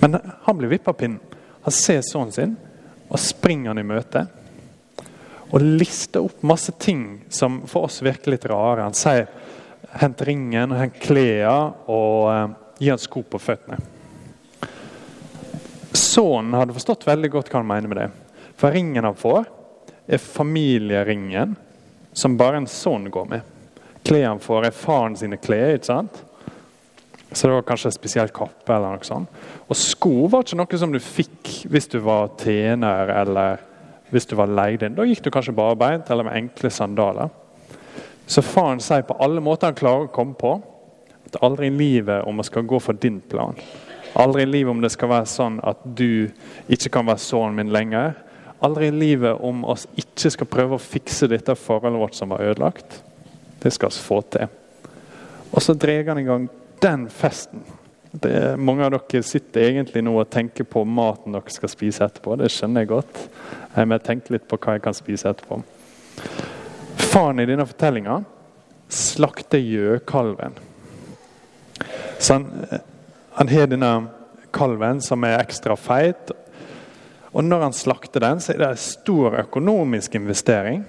Men 0.00 0.16
han 0.46 0.56
blir 0.56 0.70
vippet 0.70 0.88
av 0.94 0.96
pinnen. 1.00 1.20
Han 1.66 1.74
ser 1.74 2.00
sønnen 2.06 2.32
sin 2.32 2.54
og 3.12 3.20
springer 3.20 3.74
han 3.74 3.82
i 3.82 3.86
møte. 3.86 4.24
Og 5.52 5.60
lister 5.60 6.24
opp 6.24 6.40
masse 6.48 6.72
ting 6.80 7.26
som 7.28 7.60
for 7.68 7.90
oss 7.90 8.00
virker 8.00 8.32
litt 8.32 8.46
rare. 8.48 8.86
Han 8.86 8.96
sier 8.96 9.26
'hent 9.90 10.22
ringen', 10.22 10.72
'hent 10.72 11.00
klærne' 11.00 11.72
og 11.86 12.28
uh, 12.28 12.50
'gi 12.78 12.90
han 12.90 12.98
sko 12.98 13.22
på 13.22 13.38
føttene'. 13.38 13.80
Sønnen 15.92 16.54
hadde 16.54 16.76
forstått 16.76 17.06
veldig 17.06 17.30
godt 17.30 17.50
hva 17.50 17.60
han 17.60 17.68
mener 17.68 17.88
med 17.88 17.98
det. 18.00 18.10
For 18.56 18.70
ringen 18.70 19.04
han 19.04 19.16
får, 19.18 19.44
er 20.08 20.18
familieringen 20.18 21.56
som 22.12 22.36
bare 22.36 22.60
en 22.60 22.66
sønn 22.66 23.10
går 23.10 23.28
med. 23.28 23.40
Klærne 24.04 24.34
han 24.34 24.42
får, 24.42 24.66
er 24.66 24.76
faren 24.76 25.16
sine 25.16 25.36
klær. 25.36 25.74
ikke 25.74 25.86
sant? 25.86 26.22
Så 27.32 27.48
det 27.48 27.54
var 27.54 27.62
kanskje 27.62 27.88
en 27.88 27.96
spesiell 27.96 28.28
kappe. 28.28 28.72
eller 28.72 28.96
noe 28.96 29.04
sånt. 29.04 29.28
Og 29.68 29.76
sko 29.76 30.28
var 30.28 30.44
ikke 30.44 30.58
noe 30.60 30.78
som 30.78 30.92
du 30.92 31.00
fikk 31.00 31.52
hvis 31.70 31.88
du 31.88 31.98
var 32.04 32.34
tjener 32.40 33.08
eller 33.22 33.62
hvis 34.12 34.26
du 34.28 34.36
var 34.36 34.50
leid 34.52 34.82
inn. 34.82 34.94
Da 34.94 35.06
gikk 35.08 35.22
du 35.24 35.30
kanskje 35.30 35.56
barbeint 35.56 36.10
eller 36.10 36.28
med 36.28 36.36
enkle 36.36 36.70
sandaler. 36.70 37.30
Så 38.26 38.42
faren 38.42 38.80
sier 38.80 39.04
på 39.06 39.16
alle 39.20 39.42
måter 39.44 39.70
han 39.70 39.78
klarer 39.78 40.08
å 40.08 40.12
komme 40.14 40.36
på, 40.38 40.56
at 41.26 41.40
aldri 41.44 41.68
i 41.68 41.74
livet 41.74 42.26
om 42.28 42.38
vi 42.40 42.46
skal 42.48 42.66
gå 42.68 42.80
for 42.80 42.98
din 42.98 43.20
plan. 43.20 43.56
Aldri 44.12 44.44
i 44.44 44.50
livet 44.50 44.70
om 44.70 44.80
det 44.82 44.92
skal 44.92 45.10
være 45.12 45.28
sånn 45.30 45.58
at 45.64 45.80
du 45.84 46.28
ikke 46.68 46.92
kan 46.92 47.08
være 47.08 47.24
sønnen 47.24 47.56
min 47.56 47.72
lenger. 47.72 48.14
Aldri 48.62 48.90
i 48.90 48.94
livet 48.94 49.40
om 49.40 49.64
oss 49.64 49.86
ikke 49.98 50.32
skal 50.34 50.50
prøve 50.50 50.76
å 50.76 50.82
fikse 50.82 51.28
dette 51.32 51.56
forholdet 51.58 52.02
vårt 52.02 52.18
som 52.18 52.34
var 52.34 52.44
ødelagt. 52.44 53.00
Det 53.62 53.72
skal 53.72 53.92
vi 53.94 54.04
få 54.04 54.20
til. 54.34 54.50
Og 55.52 55.62
så 55.64 55.74
drar 55.74 56.12
han 56.12 56.20
i 56.20 56.26
gang 56.28 56.48
den 56.82 57.08
festen. 57.10 57.64
Er, 58.12 58.58
mange 58.60 58.84
av 58.84 58.92
dere 58.92 59.24
sitter 59.24 59.64
egentlig 59.70 60.02
nå 60.04 60.12
og 60.20 60.28
tenker 60.30 60.68
på 60.68 60.84
maten 60.84 61.32
dere 61.32 61.52
skal 61.54 61.72
spise 61.72 62.04
etterpå. 62.04 62.36
Det 62.36 62.50
skjønner 62.52 62.84
jeg 62.84 62.92
godt. 62.92 63.20
Jeg 63.72 63.88
må 63.88 63.98
tenke 64.04 64.34
litt 64.34 64.48
på 64.48 64.60
hva 64.60 64.76
jeg 64.76 64.84
kan 64.84 64.96
spise 64.96 65.32
etterpå. 65.32 65.62
Faren 67.12 67.42
i 67.42 67.48
denne 67.48 67.66
fortellinga 67.68 68.22
slakter 68.92 69.60
gjøkalven. 69.60 70.56
Så 72.18 72.38
han, 72.38 72.46
han 73.36 73.50
har 73.52 73.68
denne 73.68 73.92
kalven 74.52 75.00
som 75.04 75.24
er 75.24 75.40
ekstra 75.40 75.76
feit 75.80 76.32
og 77.32 77.44
når 77.44 77.62
han 77.66 77.76
slakter 77.76 78.20
den, 78.20 78.40
så 78.40 78.52
er 78.52 78.60
det 78.60 78.66
en 78.74 78.80
stor 78.80 79.38
økonomisk 79.40 80.18
investering 80.18 80.82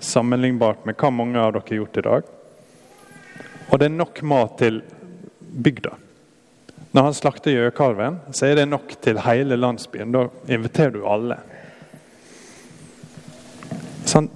sammenlignbart 0.00 0.84
med 0.86 0.96
hva 1.00 1.10
mange 1.12 1.40
av 1.40 1.50
dere 1.56 1.66
har 1.66 1.80
gjort 1.80 1.98
i 1.98 2.04
dag. 2.06 2.28
Og 3.70 3.80
det 3.80 3.88
er 3.88 3.96
nok 3.96 4.22
mat 4.26 4.54
til 4.62 4.80
bygda. 5.40 5.92
Når 6.94 7.06
han 7.08 7.16
slakter 7.18 7.54
gjøkalven, 7.54 8.20
så 8.34 8.46
er 8.46 8.60
det 8.60 8.68
nok 8.70 8.94
til 9.02 9.18
hele 9.22 9.58
landsbyen. 9.58 10.14
Da 10.14 10.24
inviterer 10.50 10.94
du 10.94 11.02
alle. 11.06 11.38
Sånn, 14.06 14.30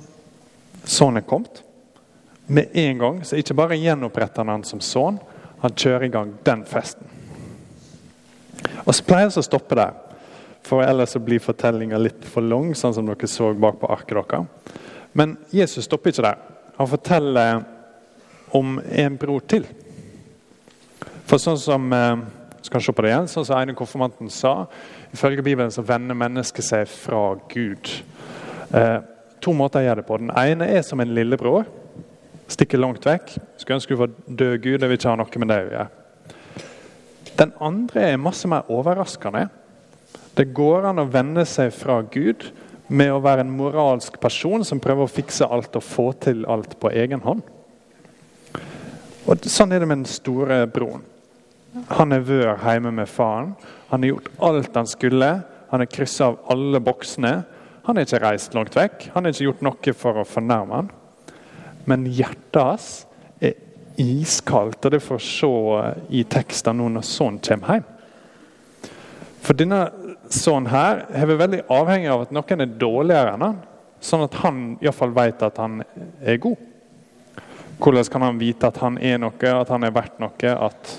sånn 0.85 1.21
er 1.21 1.27
kommet. 1.29 1.63
Med 2.47 2.75
en 2.77 2.99
gang 3.01 3.21
så 3.25 3.39
ikke 3.41 3.57
bare 3.57 3.79
gjenoppretter 3.81 4.43
han 4.45 4.53
han 4.53 4.67
som 4.69 4.83
sønn, 4.85 5.19
han 5.65 5.77
kjører 5.77 6.07
i 6.09 6.13
gang 6.13 6.35
den 6.45 6.65
festen. 6.69 7.09
Og 8.85 8.93
så 8.93 9.05
pleier 9.07 9.31
vi 9.31 9.41
å 9.41 9.47
stoppe 9.47 9.79
der. 9.79 9.95
For 10.65 10.85
ellers 10.85 11.13
så 11.13 11.21
blir 11.21 11.43
fortellinga 11.45 11.99
litt 12.01 12.25
for 12.29 12.45
lang, 12.45 12.73
sånn 12.77 12.95
som 12.97 13.09
dere 13.09 13.29
så 13.29 13.51
bak 13.57 13.79
på 13.81 13.89
arket 13.93 14.17
deres. 14.17 14.77
Men 15.13 15.37
Jesus 15.53 15.85
stopper 15.85 16.13
ikke 16.13 16.25
der. 16.25 16.39
Han 16.77 16.91
forteller 16.91 17.65
om 18.57 18.79
en 18.81 19.17
bror 19.21 19.45
til. 19.49 19.67
For 21.25 21.41
sånn 21.41 21.61
som 21.61 21.93
eh, 21.93 22.25
skal 22.65 22.83
se 22.85 22.93
på 22.93 23.05
det 23.05 23.13
igjen, 23.13 23.29
sånn 23.31 23.47
som 23.49 23.59
Eide 23.59 23.77
konfirmanten 23.77 24.31
sa, 24.33 24.67
ifølge 25.15 25.45
Bibelen 25.45 25.73
så 25.73 25.85
vender 25.87 26.17
mennesket 26.19 26.67
seg 26.67 26.89
fra 26.91 27.23
Gud. 27.53 27.91
Eh, 28.75 28.99
to 29.45 29.55
måter 29.57 29.83
å 29.83 29.89
gjøre 29.89 30.03
det 30.03 30.09
på. 30.09 30.19
Den 30.21 30.33
ene 30.33 30.69
er 30.73 30.85
som 30.87 31.03
en 31.03 31.13
lillebror. 31.17 31.69
Stikker 32.51 32.81
langt 32.81 33.05
vekk. 33.07 33.37
Skulle 33.61 33.79
ønske 33.79 33.95
du 33.95 34.01
var 34.01 34.15
død 34.27 34.57
Gud, 34.65 34.79
det 34.81 34.89
vil 34.89 34.99
ikke 34.99 35.13
ha 35.13 35.21
noe 35.21 35.41
med 35.43 35.53
det 35.53 35.61
å 35.61 35.69
gjøre. 35.69 35.87
Den 37.35 37.55
andre 37.67 38.09
er 38.13 38.21
masse 38.21 38.49
mer 38.51 38.69
overraskende. 38.71 39.49
Det 40.35 40.51
går 40.55 40.91
an 40.91 41.03
å 41.03 41.09
vende 41.11 41.45
seg 41.47 41.73
fra 41.75 42.01
Gud 42.03 42.49
med 42.87 43.13
å 43.15 43.23
være 43.23 43.45
en 43.45 43.55
moralsk 43.55 44.19
person 44.23 44.65
som 44.67 44.81
prøver 44.83 45.07
å 45.07 45.11
fikse 45.11 45.47
alt 45.47 45.77
og 45.79 45.87
få 45.87 46.11
til 46.21 46.45
alt 46.51 46.77
på 46.81 46.93
egen 46.93 47.23
hånd. 47.25 47.43
Og 49.25 49.49
Sånn 49.49 49.73
er 49.73 49.81
det 49.81 49.89
med 49.89 50.03
den 50.03 50.11
store 50.11 50.65
broren. 50.69 51.05
Han 51.97 52.13
er 52.15 52.23
vør 52.23 52.53
hjemme 52.61 52.93
med 52.95 53.11
faren. 53.11 53.55
Han 53.91 54.05
har 54.05 54.13
gjort 54.13 54.31
alt 54.47 54.77
han 54.77 54.91
skulle. 54.91 55.31
Han 55.73 55.83
har 55.83 55.91
kryssa 55.91 56.29
av 56.29 56.37
alle 56.53 56.81
boksene. 56.85 57.33
Han 57.85 57.97
har 57.97 58.07
ikke 58.07 58.23
reist 58.23 58.55
langt 58.57 58.77
vekk. 58.77 59.11
Han 59.15 59.27
har 59.27 59.35
ikke 59.35 59.49
gjort 59.51 59.65
noe 59.67 59.97
for 59.97 60.21
å 60.21 60.29
fornærme 60.29 60.79
han. 60.79 60.93
Men 61.85 62.07
hjertet 62.09 62.61
hans 62.63 62.87
er 63.45 63.59
iskaldt, 64.01 64.87
og 64.87 64.95
det 64.95 65.03
får 65.05 65.21
se 65.21 65.51
i 66.17 66.25
teksten 66.25 66.81
nå 66.81 66.89
når 66.95 67.05
sønnen 67.05 67.43
kommer 67.45 67.77
hjem. 67.77 67.91
For 69.45 69.59
denne 69.59 69.83
sønnen 70.33 70.71
her 70.73 71.03
er 71.13 71.29
vært 71.29 71.43
veldig 71.43 71.65
avhengig 71.77 72.13
av 72.13 72.25
at 72.25 72.33
noen 72.33 72.65
er 72.65 72.79
dårligere 72.81 73.35
enn 73.35 73.45
han, 73.45 73.59
sånn 74.05 74.25
at 74.25 74.39
han 74.41 74.63
iallfall 74.81 75.13
vet 75.17 75.45
at 75.45 75.61
han 75.61 75.83
er 76.25 76.41
god. 76.41 76.71
Hvordan 77.83 78.09
kan 78.09 78.25
han 78.25 78.41
vite 78.41 78.71
at 78.71 78.81
han 78.81 78.97
er 78.97 79.21
noe, 79.21 79.51
at 79.51 79.73
han 79.73 79.85
er 79.85 79.93
verdt 79.93 80.23
noe, 80.23 80.55
at 80.55 80.95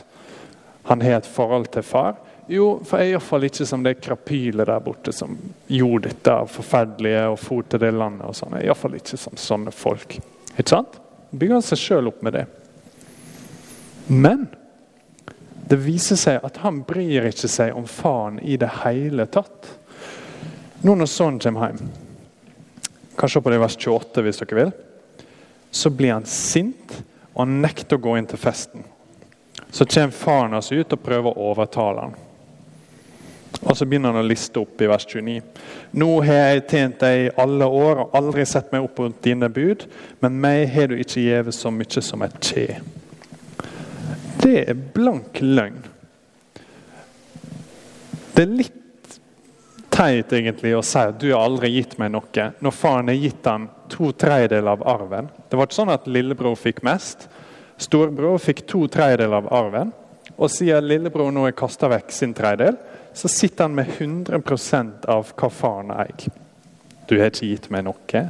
han 0.85 1.01
har 1.01 1.17
et 1.17 1.29
forhold 1.29 1.71
til 1.73 1.85
far? 1.87 2.19
Jo, 2.47 2.65
for 2.85 3.01
jeg 3.01 3.09
er 3.09 3.15
iallfall 3.15 3.47
ikke 3.47 3.65
som 3.65 3.81
det 3.85 3.95
krapylet 4.05 4.67
der 4.69 4.83
borte 4.85 5.13
som 5.15 5.33
gjorde 5.71 6.11
dette 6.11 6.35
forferdelige 6.53 7.23
og 7.31 7.39
for 7.41 7.65
til 7.65 7.81
det 7.81 7.89
landet. 7.95 8.27
og 8.27 8.37
sånn. 8.37 8.53
Jeg 8.53 8.67
er 8.67 8.69
iallfall 8.69 8.99
ikke 8.99 9.17
som 9.17 9.39
sånne 9.39 9.73
folk. 9.73 10.19
Ikke 10.53 10.69
sant? 10.69 10.99
Bygger 11.31 11.57
han 11.57 11.65
seg 11.65 11.81
sjøl 11.81 12.11
opp 12.11 12.21
med 12.25 12.37
det. 12.37 12.45
Men 14.07 14.45
det 15.65 15.79
viser 15.81 16.19
seg 16.21 16.43
at 16.45 16.59
han 16.61 16.83
bryr 16.85 17.25
ikke 17.31 17.49
seg 17.49 17.73
om 17.73 17.87
faren 17.89 18.37
i 18.45 18.57
det 18.61 18.69
hele 18.83 19.25
tatt. 19.25 19.71
Nå 20.85 20.93
når 20.93 21.09
sønnen 21.09 21.41
kommer 21.41 21.71
hjem, 21.71 21.87
kan 23.17 23.31
se 23.31 23.41
på 23.41 23.49
det 23.49 23.61
vers 23.63 23.77
28 23.79 24.21
hvis 24.21 24.41
dere 24.43 24.59
vil, 24.59 24.73
så 25.73 25.89
blir 25.89 26.13
han 26.13 26.27
sint, 26.29 26.93
og 27.33 27.41
han 27.41 27.57
nekter 27.63 27.97
å 27.97 28.03
gå 28.03 28.13
inn 28.19 28.29
til 28.29 28.39
festen. 28.39 28.85
Så 29.73 29.87
kommer 29.89 30.13
faren 30.13 30.53
hans 30.53 30.69
ut 30.71 30.93
og 30.93 31.01
prøver 31.01 31.31
å 31.31 31.49
overtale 31.49 32.05
han. 32.05 32.15
Og 33.63 33.77
så 33.77 33.85
begynner 33.87 34.13
han 34.13 34.23
å 34.23 34.27
liste 34.27 34.59
opp 34.61 34.81
i 34.83 34.89
vers 34.89 35.05
29. 35.07 35.39
Nå 35.97 36.09
har 36.27 36.41
jeg 36.51 36.65
tjent 36.69 36.99
deg 37.01 37.23
i 37.23 37.33
alle 37.41 37.67
år 37.67 38.03
og 38.03 38.17
aldri 38.19 38.45
sett 38.49 38.71
meg 38.73 38.85
opp 38.85 38.99
mot 39.01 39.17
dine 39.23 39.49
bud, 39.49 39.87
men 40.21 40.39
meg 40.43 40.67
har 40.73 40.91
du 40.91 40.97
ikke 40.99 41.23
gjeve 41.23 41.55
så 41.55 41.71
mye 41.73 42.03
som 42.03 42.25
et 42.25 42.39
kje. 42.43 42.67
Det 44.43 44.57
er 44.67 44.81
blank 44.95 45.39
løgn. 45.41 45.79
Det 48.35 48.43
er 48.43 48.57
litt 48.59 48.81
teit 49.95 50.33
egentlig 50.35 50.73
å 50.75 50.83
si 50.83 50.99
at 50.99 51.17
du 51.21 51.29
har 51.31 51.45
aldri 51.45 51.71
gitt 51.77 51.95
meg 52.01 52.11
noe, 52.13 52.49
når 52.59 52.75
faren 52.75 53.09
har 53.11 53.19
gitt 53.19 53.47
han 53.47 53.69
to 53.91 54.11
tredjedeler 54.11 54.75
av 54.75 54.83
arven. 54.95 55.29
Det 55.47 55.57
var 55.57 55.69
ikke 55.69 55.79
sånn 55.79 55.93
at 55.93 56.09
lillebror 56.11 56.57
fikk 56.59 56.83
mest. 56.85 57.29
Storebror 57.81 58.41
fikk 58.43 58.65
to 58.67 58.85
tredjedeler 58.91 59.39
av 59.39 59.47
arven. 59.55 59.93
Og 60.35 60.51
siden 60.51 60.87
lillebror 60.89 61.31
nå 61.31 61.45
har 61.45 61.55
kasta 61.55 61.87
vekk 61.91 62.11
sin 62.11 62.33
tredjedel, 62.35 62.75
så 63.15 63.27
sitter 63.27 63.63
han 63.63 63.75
med 63.75 63.87
100% 63.87 65.05
av 65.07 65.29
hva 65.39 65.49
faren 65.49 65.93
eier. 65.95 66.33
Du 67.07 67.15
har 67.15 67.29
ikke 67.31 67.47
gitt 67.47 67.69
meg 67.71 67.85
noe. 67.87 68.23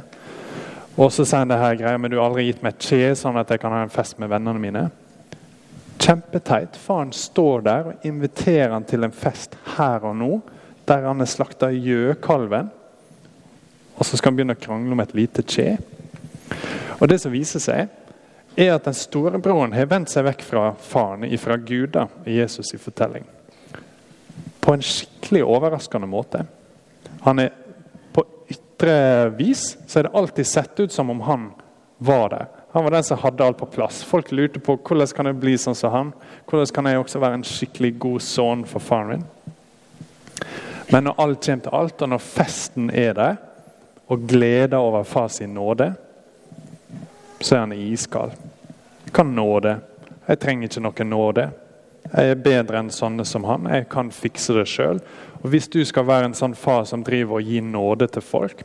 Og 0.96 1.10
så 1.12 1.24
sier 1.26 1.42
han 1.42 1.50
det 1.50 1.58
her 1.58 1.74
greia, 1.80 1.98
men 1.98 2.12
du 2.12 2.20
har 2.20 2.28
aldri 2.28 2.46
gitt 2.46 2.62
meg 2.62 2.76
et 2.76 2.86
kje, 2.86 3.10
sånn 3.18 3.36
at 3.40 3.50
jeg 3.50 3.60
kan 3.64 3.74
ha 3.74 3.82
en 3.82 3.92
fest 3.92 4.20
med 4.22 4.30
vennene 4.30 4.62
mine. 4.62 4.84
Kjempeteit. 5.98 6.78
Faren 6.78 7.10
står 7.12 7.66
der 7.66 7.90
og 7.90 8.06
inviterer 8.06 8.76
han 8.76 8.86
til 8.86 9.02
en 9.02 9.16
fest 9.16 9.58
her 9.74 10.06
og 10.06 10.14
nå, 10.20 10.32
der 10.86 11.08
han 11.08 11.18
har 11.18 11.34
slakta 11.34 11.72
gjøkalven. 11.74 12.70
Og 13.96 14.06
så 14.06 14.14
skal 14.14 14.30
han 14.30 14.38
begynne 14.38 14.54
å 14.54 14.64
krangle 14.68 14.94
om 14.94 15.02
et 15.02 15.18
lite 15.18 15.42
kje. 15.42 15.72
Og 17.00 17.08
Det 17.10 17.18
som 17.20 17.34
viser 17.34 17.64
seg, 17.64 17.88
er 18.56 18.76
at 18.76 18.86
den 18.86 18.96
store 18.96 19.42
broren 19.42 19.74
har 19.74 19.90
vendt 19.90 20.14
seg 20.14 20.24
vekk 20.30 20.46
fra 20.46 20.68
faren, 20.78 21.26
fra 21.42 21.58
Gud, 21.58 21.90
da, 21.98 22.06
i 22.24 22.38
Jesus' 22.38 22.72
i 22.76 22.80
fortelling. 22.80 23.26
På 24.66 24.74
en 24.74 24.82
skikkelig 24.82 25.44
overraskende 25.46 26.08
måte. 26.10 26.42
Han 27.22 27.38
er 27.38 27.52
På 28.12 28.24
ytre 28.50 29.28
vis 29.38 29.76
så 29.86 30.00
er 30.00 30.08
det 30.08 30.16
alltid 30.18 30.46
sett 30.46 30.80
ut 30.80 30.92
som 30.92 31.10
om 31.10 31.20
han 31.22 31.50
var 31.98 32.28
der. 32.32 32.46
Han 32.74 32.84
var 32.84 32.90
den 32.90 33.04
som 33.04 33.18
hadde 33.18 33.44
alt 33.44 33.58
på 33.58 33.66
plass. 33.66 34.02
Folk 34.04 34.32
lurte 34.32 34.60
på 34.60 34.74
hvordan 34.76 35.12
kan 35.14 35.30
jeg 35.30 35.38
bli 35.40 35.54
sånn 35.58 35.78
som 35.78 35.92
han. 35.94 36.10
Hvordan 36.44 36.72
kan 36.74 36.88
jeg 36.90 37.00
også 37.00 37.22
være 37.22 37.38
en 37.38 37.46
skikkelig 37.46 37.92
god 38.02 38.24
sønn 38.26 38.64
for 38.68 38.84
faren 38.84 39.12
min? 39.14 39.22
Men 40.90 41.06
når 41.06 41.22
alt 41.22 41.46
kommer 41.46 41.62
til 41.64 41.76
alt, 41.78 42.02
og 42.02 42.10
når 42.12 42.22
festen 42.22 42.90
er 42.90 43.14
der, 43.16 43.38
og 44.06 44.26
gleder 44.28 44.76
over 44.78 45.06
far 45.08 45.28
sin 45.28 45.54
nåde, 45.54 45.92
så 47.40 47.56
er 47.56 47.64
han 47.64 47.72
iskald. 47.72 48.36
Hva 49.10 49.24
nåde? 49.24 49.78
Jeg 50.26 50.42
trenger 50.42 50.68
ikke 50.68 50.84
noe 50.84 51.08
nåde. 51.08 51.48
Jeg 52.16 52.32
er 52.32 52.40
bedre 52.40 52.80
enn 52.80 52.88
sånne 52.92 53.26
som 53.28 53.44
han. 53.44 53.68
Jeg 53.68 53.90
kan 53.92 54.08
fikse 54.14 54.56
det 54.56 54.64
sjøl. 54.72 55.02
Hvis 55.44 55.68
du 55.68 55.82
skal 55.84 56.06
være 56.08 56.30
en 56.30 56.38
sånn 56.38 56.56
far 56.56 56.86
som 56.88 57.04
driver 57.04 57.38
og 57.38 57.46
gir 57.52 57.62
nåde 57.62 58.08
til 58.08 58.24
folk, 58.24 58.64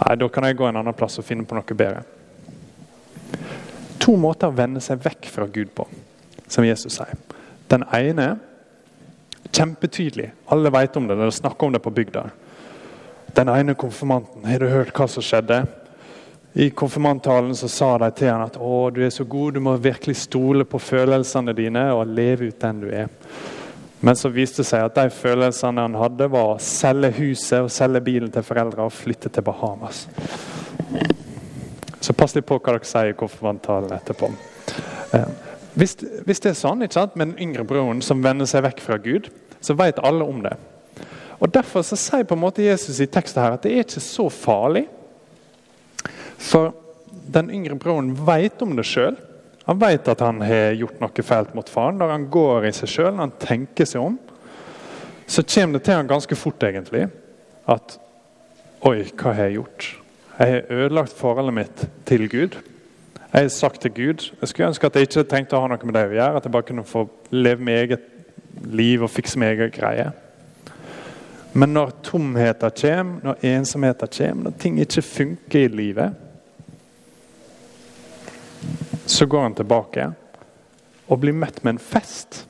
nei, 0.00 0.16
da 0.18 0.28
kan 0.28 0.44
jeg 0.48 0.58
gå 0.58 0.66
en 0.66 0.82
annen 0.82 0.98
plass 0.98 1.20
og 1.22 1.28
finne 1.28 1.46
på 1.46 1.56
noe 1.56 1.78
bedre 1.78 2.02
to 4.06 4.14
måter 4.20 4.50
å 4.50 4.54
vende 4.54 4.82
seg 4.84 5.02
vekk 5.02 5.26
fra 5.32 5.48
Gud 5.50 5.72
på, 5.74 5.86
som 6.46 6.66
Jesus 6.66 6.98
sier. 7.00 7.16
Den 7.66 7.82
ene 7.96 8.36
kjempetydelig. 9.50 10.30
Alle 10.52 10.70
vet 10.74 10.98
om 10.98 11.08
det. 11.08 11.16
Dere 11.18 11.34
snakker 11.34 11.66
om 11.66 11.74
det 11.74 11.82
på 11.82 11.94
bygda. 11.94 12.26
Den 13.34 13.50
ene 13.50 13.74
konfirmanten, 13.78 14.44
har 14.46 14.62
du 14.62 14.70
hørt 14.70 14.94
hva 14.94 15.08
som 15.10 15.24
skjedde? 15.24 15.64
I 16.58 16.70
konfirmanttalen 16.70 17.56
så 17.56 17.68
sa 17.68 17.98
de 17.98 18.06
til 18.16 18.30
han 18.32 18.46
at 18.46 18.54
å, 18.56 18.88
du 18.88 19.02
er 19.04 19.10
så 19.12 19.26
god, 19.28 19.58
du 19.58 19.60
må 19.60 19.74
virkelig 19.76 20.14
stole 20.22 20.64
på 20.64 20.78
følelsene 20.80 21.52
dine 21.52 21.82
og 21.92 22.08
leve 22.16 22.48
ut 22.48 22.62
den 22.62 22.80
du 22.80 22.86
er. 22.88 23.10
Men 24.00 24.16
så 24.16 24.30
viste 24.32 24.62
det 24.62 24.70
seg 24.70 24.86
at 24.86 24.96
de 24.96 25.12
følelsene 25.12 25.84
han 25.84 25.98
hadde, 26.00 26.30
var 26.32 26.54
å 26.54 26.62
selge 26.62 27.10
huset 27.18 27.66
og 27.66 27.68
selge 27.74 28.00
bilen 28.08 28.32
til 28.32 28.46
foreldre 28.48 28.88
og 28.88 28.96
flytte 28.96 29.28
til 29.28 29.44
Bahamas. 29.44 30.06
Så 32.00 32.16
pass 32.16 32.32
litt 32.38 32.48
på 32.48 32.56
hva 32.56 32.78
dere 32.78 32.88
sier 32.88 33.12
i 33.12 33.20
konfirmanttalen 33.20 33.92
etterpå. 33.98 34.32
Eh, 35.12 35.30
hvis, 35.76 35.98
hvis, 36.24 36.40
det 36.40 36.54
er 36.54 36.58
sånn 36.64 36.88
ikke 36.88 37.02
sant, 37.02 37.20
med 37.20 37.34
den 37.34 37.50
yngre 37.50 37.68
broren 37.68 38.00
som 38.00 38.24
vender 38.24 38.48
seg 38.48 38.64
vekk 38.64 38.80
fra 38.80 38.96
Gud, 38.96 39.28
så 39.60 39.76
vet 39.76 40.00
alle 40.00 40.24
om 40.24 40.40
det. 40.48 40.56
Og 41.36 41.52
Derfor 41.52 41.84
så 41.84 42.00
sier 42.00 42.24
på 42.24 42.32
en 42.32 42.46
måte 42.48 42.64
Jesus 42.64 43.04
i 43.04 43.12
teksten 43.12 43.44
her 43.44 43.60
at 43.60 43.68
det 43.68 43.76
er 43.76 43.84
ikke 43.84 44.00
så 44.00 44.32
farlig. 44.32 44.86
For 46.38 46.72
den 47.32 47.50
yngre 47.50 47.76
broren 47.80 48.12
vet 48.26 48.62
om 48.62 48.76
det 48.76 48.86
sjøl. 48.86 49.16
Han 49.66 49.80
vet 49.82 50.08
at 50.08 50.22
han 50.22 50.40
har 50.46 50.76
gjort 50.78 51.00
noe 51.02 51.26
fælt 51.26 51.54
mot 51.58 51.68
faren. 51.70 51.98
Når 51.98 52.12
han 52.12 52.26
går 52.30 52.68
i 52.68 52.72
seg 52.76 52.90
sjøl, 52.92 53.12
når 53.12 53.24
han 53.24 53.38
tenker 53.42 53.88
seg 53.88 54.04
om, 54.04 54.18
så 55.26 55.42
kommer 55.42 55.78
det 55.78 55.86
til 55.86 55.98
han 55.98 56.10
ganske 56.10 56.38
fort 56.38 56.62
egentlig 56.62 57.08
at 57.66 58.00
Oi, 58.86 59.00
hva 59.16 59.32
har 59.32 59.48
jeg 59.48 59.56
gjort? 59.56 59.86
Jeg 60.36 60.52
har 60.52 60.68
ødelagt 60.70 61.14
forholdet 61.16 61.54
mitt 61.56 61.80
til 62.06 62.28
Gud. 62.30 62.58
Jeg 63.32 63.40
har 63.40 63.48
sagt 63.50 63.80
til 63.82 63.90
Gud 63.90 64.26
Jeg 64.40 64.48
skulle 64.48 64.68
ønske 64.68 64.86
at 64.86 64.94
jeg 64.94 65.08
ikke 65.08 65.24
tenkte 65.26 65.56
å 65.56 65.62
ha 65.64 65.70
noe 65.72 65.88
med 65.88 65.96
det 65.96 66.04
å 66.06 66.12
gjøre. 66.12 66.36
At 66.36 66.46
jeg 66.46 66.54
bare 66.54 66.68
kunne 66.68 66.84
få 66.86 67.06
leve 67.34 67.64
med 67.64 67.80
eget 67.80 68.04
liv 68.70 69.02
og 69.02 69.10
fikse 69.10 69.40
med 69.40 69.56
egen 69.56 69.72
greie. 69.74 70.12
Men 71.56 71.72
når 71.72 71.90
tomheten 72.04 72.76
kommer, 72.80 73.18
når 73.24 73.44
ensomheten 73.48 74.12
kommer, 74.18 74.44
når 74.44 74.56
ting 74.60 74.78
ikke 74.80 75.02
funker 75.02 75.64
i 75.64 75.72
livet, 75.72 76.14
så 79.06 79.26
går 79.26 79.42
han 79.42 79.54
tilbake 79.54 80.10
og 81.06 81.20
blir 81.22 81.36
møtt 81.36 81.62
med 81.64 81.76
en 81.76 81.82
fest. 81.82 82.42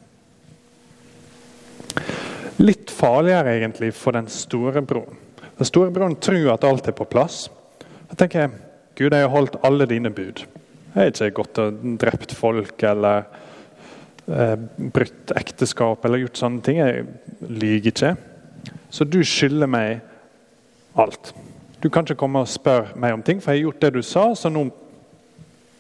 Litt 2.56 2.90
farligere 2.92 3.58
egentlig 3.58 3.92
for 3.96 4.16
den 4.16 4.28
store 4.32 4.80
broren. 4.82 5.18
Den 5.56 5.68
store 5.68 5.92
broren 5.92 6.16
tror 6.20 6.54
at 6.54 6.64
alt 6.64 6.88
er 6.88 6.96
på 6.96 7.08
plass. 7.08 7.46
Jeg 8.10 8.20
tenker 8.20 8.54
Gud, 8.96 9.12
jeg 9.12 9.26
har 9.26 9.32
holdt 9.32 9.58
alle 9.64 9.88
dine 9.88 10.10
bud. 10.12 10.40
Jeg 10.94 10.96
har 10.96 11.10
ikke 11.12 11.36
gått 11.36 11.58
og 11.60 11.82
drept 12.00 12.32
folk 12.32 12.80
eller 12.88 13.26
eh, 14.24 14.54
brutt 14.96 15.34
ekteskap 15.36 16.04
eller 16.04 16.22
gjort 16.24 16.40
sånne 16.40 16.64
ting. 16.64 16.80
Jeg 16.80 17.04
lyver 17.44 17.90
ikke. 17.92 18.14
Så 18.88 19.04
du 19.04 19.20
skylder 19.20 19.68
meg 19.68 20.00
alt. 20.96 21.34
Du 21.82 21.90
kan 21.92 22.06
ikke 22.06 22.16
komme 22.22 22.40
og 22.40 22.48
spørre 22.48 22.96
meg 22.96 23.12
om 23.12 23.24
ting, 23.24 23.42
for 23.44 23.52
jeg 23.52 23.60
har 23.60 23.68
gjort 23.68 23.84
det 23.84 23.92
du 23.98 24.02
sa. 24.02 24.30
så 24.34 24.48
nå, 24.48 24.64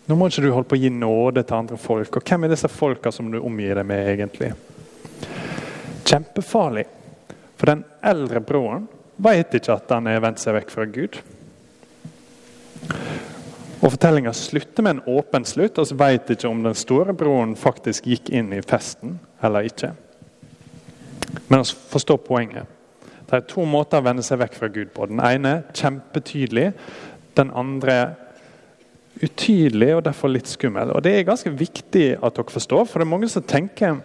nå 0.06 0.14
må 0.14 0.28
ikke 0.30 0.44
du 0.44 0.52
holde 0.54 0.68
på 0.70 0.76
å 0.78 0.80
gi 0.80 0.90
nåde 0.92 1.42
til 1.42 1.58
andre 1.58 1.78
folk. 1.80 2.18
Og 2.18 2.28
hvem 2.28 2.46
er 2.46 2.52
disse 2.54 2.70
folka 2.70 3.10
som 3.14 3.30
du 3.32 3.40
omgir 3.40 3.74
deg 3.74 3.88
med, 3.88 4.10
egentlig? 4.12 4.52
Kjempefarlig. 6.06 6.84
For 7.56 7.72
den 7.72 7.82
eldre 8.06 8.42
broren 8.44 8.86
vet 9.16 9.56
ikke 9.56 9.74
at 9.74 9.90
han 9.90 10.06
har 10.06 10.22
vendt 10.22 10.42
seg 10.42 10.54
vekk 10.58 10.70
fra 10.70 10.86
Gud. 10.86 11.18
Og 13.80 13.92
Fortellinga 13.92 14.32
slutter 14.36 14.84
med 14.84 14.96
en 14.96 15.18
åpen 15.18 15.44
slutt. 15.44 15.78
og 15.78 15.86
så 15.86 15.96
vet 15.98 16.30
ikke 16.30 16.48
om 16.48 16.62
den 16.62 16.74
store 16.74 17.14
broren 17.16 17.56
faktisk 17.56 18.06
gikk 18.06 18.30
inn 18.30 18.52
i 18.52 18.62
festen 18.62 19.18
eller 19.42 19.68
ikke. 19.68 19.92
Men 21.48 21.62
vi 21.62 21.74
forstår 21.90 22.22
poenget. 22.24 22.66
Det 23.26 23.36
er 23.36 23.48
to 23.50 23.64
måter 23.66 23.98
å 23.98 24.06
vende 24.06 24.22
seg 24.22 24.38
vekk 24.38 24.54
fra 24.54 24.68
Gud 24.70 24.92
på. 24.94 25.08
Den 25.10 25.20
ene 25.20 25.64
kjempetydelig. 25.74 26.70
Den 27.34 27.50
andre 27.50 28.14
utydelig 29.22 29.94
og 29.96 30.04
derfor 30.04 30.32
litt 30.32 30.48
skummel. 30.50 30.92
Og 30.92 31.02
Det 31.02 31.14
er 31.14 31.28
ganske 31.28 31.50
viktig 31.50 32.16
at 32.22 32.36
dere 32.36 32.52
forstår, 32.52 32.84
for 32.84 33.00
det 33.00 33.06
er 33.06 33.14
mange 33.14 33.30
som 33.32 33.42
tenker 33.42 34.00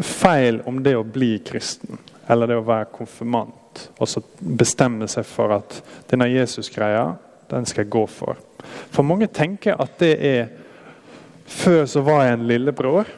feil 0.00 0.62
om 0.66 0.80
det 0.82 0.94
å 0.96 1.04
bli 1.04 1.36
kristen, 1.44 1.98
eller 2.30 2.48
det 2.48 2.60
å 2.60 2.66
være 2.66 2.92
konfirmant. 2.94 3.88
Og 3.98 4.08
så 4.08 4.22
bestemme 4.40 5.08
seg 5.08 5.26
for 5.28 5.52
at 5.56 5.80
denne 6.10 6.30
Jesus-greia, 6.30 7.16
den 7.50 7.66
skal 7.68 7.84
jeg 7.84 7.92
gå 7.92 8.06
for. 8.08 8.38
For 8.92 9.04
mange 9.04 9.28
tenker 9.28 9.80
at 9.80 9.98
det 10.00 10.16
er 10.18 10.58
Før 11.52 11.82
så 11.90 12.00
var 12.00 12.22
jeg 12.24 12.36
en 12.36 12.46
lillebror, 12.48 13.08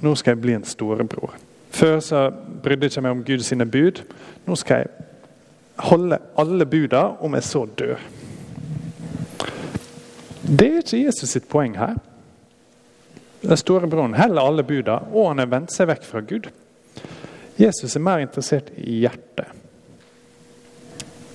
nå 0.00 0.14
skal 0.16 0.32
jeg 0.32 0.40
bli 0.40 0.54
en 0.54 0.64
storebror. 0.64 1.34
Før 1.74 1.98
så 2.00 2.22
brydde 2.30 2.86
jeg 2.86 2.94
ikke 2.94 3.02
meg 3.04 3.16
om 3.16 3.24
Guds 3.26 3.50
bud. 3.72 4.00
Nå 4.46 4.56
skal 4.56 4.84
jeg 4.84 4.88
holde 5.90 6.18
alle 6.38 6.66
buda 6.66 7.02
om 7.20 7.36
jeg 7.36 7.44
så 7.44 7.66
dør. 7.66 8.00
Det 10.50 10.66
er 10.66 10.80
ikke 10.80 10.98
Jesus 11.04 11.30
sitt 11.30 11.44
poeng 11.46 11.76
her. 11.78 11.94
Den 13.40 13.56
store 13.56 13.86
broren 13.86 14.16
heller 14.18 14.42
alle 14.42 14.64
buda, 14.66 14.96
og 15.14 15.28
han 15.30 15.38
har 15.38 15.50
vendt 15.52 15.70
seg 15.70 15.86
vekk 15.92 16.06
fra 16.08 16.22
Gud. 16.26 16.48
Jesus 17.60 17.94
er 17.94 18.02
mer 18.02 18.18
interessert 18.24 18.72
i 18.74 19.04
hjertet. 19.04 19.46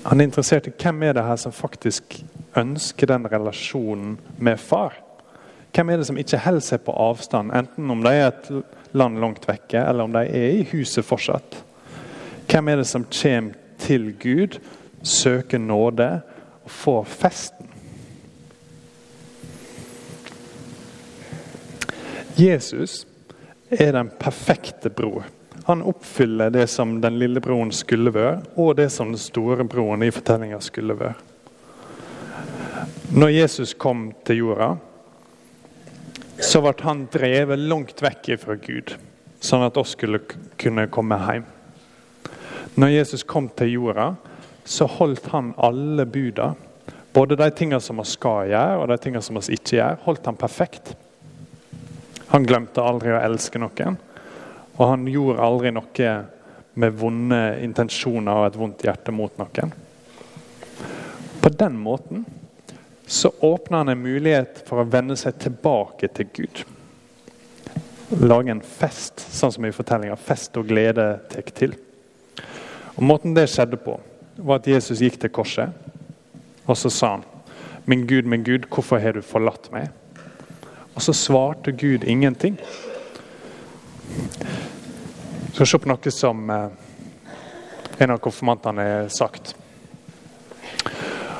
Han 0.05 0.19
er 0.19 0.27
interessert 0.27 0.67
i 0.67 0.73
hvem 0.75 1.05
er 1.07 1.15
det 1.15 1.23
her 1.25 1.39
som 1.39 1.55
faktisk 1.55 2.17
ønsker 2.59 3.09
den 3.09 3.29
relasjonen 3.31 4.17
med 4.37 4.59
far. 4.59 4.97
Hvem 5.71 5.93
er 5.93 6.01
det 6.01 6.09
som 6.09 6.19
ikke 6.19 6.41
holder 6.43 6.65
seg 6.67 6.83
på 6.83 6.97
avstand, 7.05 7.53
enten 7.55 7.93
om 7.95 8.03
de 8.03 8.11
er 8.11 8.27
et 8.33 8.51
land 8.91 9.21
langt 9.23 9.47
vekke, 9.47 9.79
eller 9.79 10.09
om 10.09 10.13
de 10.13 10.25
er 10.27 10.57
i 10.59 10.67
huset 10.73 11.07
fortsatt? 11.07 11.61
Hvem 12.51 12.67
er 12.67 12.83
det 12.83 12.89
som 12.91 13.07
kommer 13.07 13.55
til 13.79 14.11
Gud, 14.19 14.59
søker 15.03 15.63
nåde 15.63 16.09
og 16.65 16.75
får 16.83 17.09
festen? 17.15 17.74
Jesus 22.35 23.05
er 23.69 23.93
den 23.95 24.09
perfekte 24.19 24.89
bror. 24.89 25.23
Han 25.65 25.81
oppfyller 25.81 26.49
det 26.49 26.67
som 26.67 26.97
den 27.01 27.19
lille 27.19 27.39
broren 27.41 27.71
skulle 27.71 28.11
være, 28.13 28.41
og 28.55 28.75
det 28.75 28.89
som 28.91 29.13
den 29.13 29.21
store 29.21 29.63
broren 29.63 30.03
i 30.03 30.11
fortellinga 30.11 30.59
skulle 30.61 30.97
være. 30.99 31.15
Når 33.15 33.31
Jesus 33.31 33.73
kom 33.73 34.09
til 34.27 34.41
jorda, 34.43 34.75
så 36.43 36.59
ble 36.59 36.73
han 36.83 37.05
drevet 37.13 37.63
langt 37.71 38.03
vekk 38.03 38.33
fra 38.41 38.57
Gud, 38.59 38.97
sånn 39.39 39.63
at 39.63 39.79
oss 39.79 39.95
skulle 39.95 40.19
kunne 40.59 40.89
komme 40.91 41.17
hjem. 41.23 41.47
Når 42.75 42.91
Jesus 42.91 43.23
kom 43.23 43.47
til 43.55 43.71
jorda, 43.77 44.09
så 44.67 44.89
holdt 44.91 45.31
han 45.31 45.53
alle 45.55 46.03
buda. 46.05 46.51
Både 47.15 47.37
de 47.39 47.47
tingene 47.55 47.79
som 47.79 48.01
vi 48.01 48.07
skal 48.11 48.51
gjøre, 48.51 48.77
og 48.81 48.89
de 48.91 48.99
tingene 48.99 49.23
som 49.23 49.39
vi 49.39 49.55
ikke 49.55 49.77
gjør, 49.77 49.99
holdt 50.03 50.27
han 50.27 50.39
perfekt. 50.43 50.95
Han 52.31 52.45
glemte 52.45 52.83
aldri 52.83 53.13
å 53.13 53.21
elske 53.21 53.61
noen. 53.61 53.97
Og 54.75 54.87
han 54.89 55.05
gjorde 55.07 55.43
aldri 55.43 55.71
noe 55.75 56.13
med 56.75 56.95
vonde 56.99 57.41
intensjoner 57.63 58.41
og 58.41 58.47
et 58.49 58.57
vondt 58.59 58.83
hjerte 58.83 59.13
mot 59.15 59.37
noen. 59.39 59.71
På 61.41 61.51
den 61.53 61.77
måten 61.79 62.25
så 63.07 63.31
åpner 63.39 63.77
han 63.77 63.93
en 63.93 64.01
mulighet 64.01 64.63
for 64.67 64.81
å 64.81 64.87
vende 64.89 65.15
seg 65.19 65.37
tilbake 65.39 66.09
til 66.17 66.31
Gud. 66.33 66.63
Lage 68.21 68.51
en 68.53 68.61
fest, 68.65 69.21
sånn 69.21 69.53
som 69.53 69.65
i 69.65 69.73
fortellinga. 69.73 70.17
Fest 70.17 70.57
og 70.57 70.67
glede 70.69 71.05
tar 71.31 71.53
til. 71.55 71.75
Og 72.95 73.03
Måten 73.03 73.35
det 73.37 73.47
skjedde 73.51 73.77
på, 73.81 73.99
var 74.37 74.59
at 74.59 74.67
Jesus 74.69 75.03
gikk 75.03 75.19
til 75.21 75.31
korset, 75.33 75.71
og 76.65 76.77
så 76.79 76.89
sa 76.89 77.15
han 77.15 77.25
Min 77.85 78.07
Gud, 78.09 78.25
min 78.25 78.43
Gud, 78.43 78.65
hvorfor 78.73 78.97
har 78.97 79.13
du 79.13 79.21
forlatt 79.21 79.69
meg? 79.71 79.91
Og 80.95 81.01
så 81.01 81.13
svarte 81.13 81.71
Gud 81.71 82.03
ingenting. 82.03 82.57
Så 85.53 85.65
se 85.65 85.79
på 85.79 85.89
noe 85.91 86.11
som 86.11 86.49
eh, 86.51 86.69
en 88.03 88.11
av 88.15 88.19
konfirmantene 88.23 88.87
har 88.87 89.11
sagt. 89.11 89.55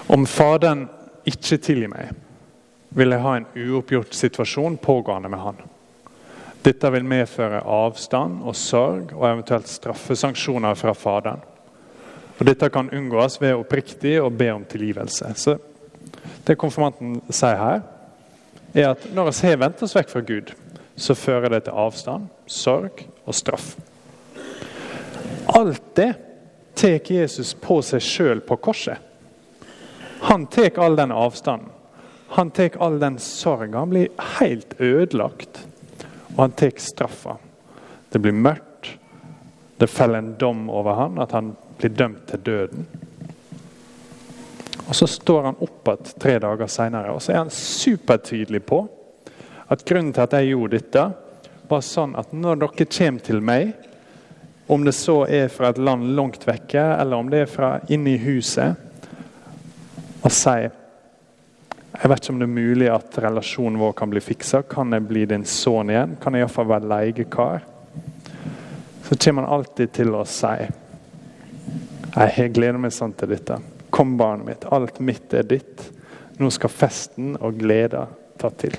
Om 0.07 0.27
Faderen 0.29 0.85
ikke 1.27 1.57
tilgir 1.57 1.89
meg, 1.91 2.11
vil 2.95 3.11
jeg 3.11 3.23
ha 3.23 3.33
en 3.39 3.47
uoppgjort 3.55 4.13
situasjon 4.15 4.77
pågående 4.83 5.31
med 5.31 5.41
han. 5.41 5.63
Dette 6.65 6.91
vil 6.93 7.07
medføre 7.07 7.63
avstand 7.63 8.43
og 8.43 8.55
sorg 8.57 9.11
og 9.13 9.27
eventuelt 9.29 9.67
straffesanksjoner 9.69 10.77
fra 10.79 10.93
Faderen. 10.97 11.43
Og 12.35 12.47
Dette 12.47 12.69
kan 12.73 12.91
unngås 12.91 13.39
ved 13.41 13.55
oppriktig 13.55 14.17
å 14.21 14.31
be 14.31 14.51
om 14.53 14.63
tilgivelse. 14.67 15.33
Så 15.35 15.57
Det 16.45 16.57
konfirmanten 16.61 17.21
sier 17.33 17.57
her, 17.57 17.81
er 18.75 18.91
at 18.91 19.07
når 19.15 19.31
vi 19.31 19.47
har 19.47 19.59
vendt 19.61 19.83
oss 19.85 19.95
vekk 19.95 20.11
fra 20.11 20.21
Gud, 20.25 20.51
så 20.95 21.15
fører 21.15 21.49
det 21.51 21.65
til 21.65 21.75
avstand, 21.75 22.27
sorg 22.47 23.05
og 23.25 23.35
straff. 23.35 23.75
Alt 25.55 25.83
det 25.95 26.13
tar 26.75 27.11
Jesus 27.11 27.53
på 27.53 27.79
seg 27.85 28.03
sjøl 28.03 28.41
på 28.43 28.57
korset. 28.59 28.99
Han 30.25 30.47
tar 30.51 30.79
all 30.81 30.95
den 30.95 31.11
avstanden. 31.11 31.71
Han 32.35 32.51
tar 32.51 32.77
all 32.79 32.99
den 32.99 33.19
sorga. 33.19 33.79
Han 33.79 33.89
blir 33.89 34.07
helt 34.39 34.73
ødelagt. 34.81 35.67
Og 36.35 36.39
han 36.43 36.55
tar 36.57 36.71
straffa. 36.81 37.37
Det 38.09 38.19
blir 38.19 38.33
mørkt. 38.33 38.89
Det 39.77 39.87
faller 39.87 40.19
en 40.19 40.35
dom 40.39 40.69
over 40.69 40.93
han, 40.93 41.19
at 41.19 41.31
han 41.35 41.53
blir 41.77 41.93
dømt 41.93 42.27
til 42.31 42.39
døden. 42.39 42.87
Og 44.87 44.95
Så 44.95 45.07
står 45.07 45.43
han 45.43 45.57
opp 45.59 45.89
igjen 45.89 46.13
tre 46.21 46.37
dager 46.39 46.69
senere 46.69 47.13
og 47.13 47.21
så 47.23 47.33
er 47.33 47.41
han 47.43 47.53
supertydelig 47.53 48.61
på 48.65 48.83
at 49.73 49.81
grunnen 49.85 50.13
til 50.13 50.21
at 50.21 50.33
jeg 50.37 50.51
gjorde 50.51 50.77
dette, 50.77 51.03
var 51.65 51.81
sånn 51.81 52.13
at 52.19 52.33
når 52.33 52.59
dere 52.61 52.85
kommer 52.85 53.25
til 53.25 53.41
meg, 53.41 53.71
om 54.69 54.85
det 54.85 54.93
så 54.97 55.23
er 55.25 55.49
fra 55.53 55.71
et 55.71 55.81
land 55.81 56.11
langt 56.17 56.45
vekke, 56.45 56.83
eller 57.01 57.17
om 57.17 57.29
det 57.29 57.43
er 57.43 57.49
fra 57.49 57.71
inne 57.89 58.13
i 58.13 58.21
huset, 58.21 58.77
og 60.21 60.33
sier 60.33 60.69
jeg 61.95 62.11
vet 62.11 62.25
ikke 62.25 62.33
om 62.33 62.39
det 62.41 62.47
er 62.49 62.57
mulig 62.57 62.87
at 62.91 63.17
relasjonen 63.23 63.79
vår 63.79 63.93
kan 63.95 64.09
bli 64.11 64.19
fiksa. 64.19 64.65
Kan 64.67 64.91
jeg 64.91 65.05
bli 65.07 65.21
din 65.31 65.45
sønn 65.47 65.93
igjen? 65.93 66.17
Kan 66.19 66.35
jeg 66.35 66.43
iallfall 66.43 66.67
være 66.67 66.89
leiekar? 66.91 67.63
Så 69.05 69.15
kommer 69.15 69.45
han 69.45 69.61
alltid 69.61 69.93
til 69.95 70.11
å 70.11 70.25
si 70.27 70.51
jeg 72.15 72.51
gleder 72.51 72.79
meg 72.79 72.91
sånn 72.95 73.15
til 73.15 73.31
dette. 73.31 73.61
Kom, 73.95 74.17
barnet 74.19 74.45
mitt. 74.45 74.65
Alt 74.75 74.99
mitt 74.99 75.33
er 75.33 75.45
ditt. 75.47 75.85
Nå 76.35 76.49
skal 76.51 76.71
festen 76.73 77.37
og 77.39 77.55
gleda 77.61 78.01
ta 78.35 78.49
til. 78.51 78.75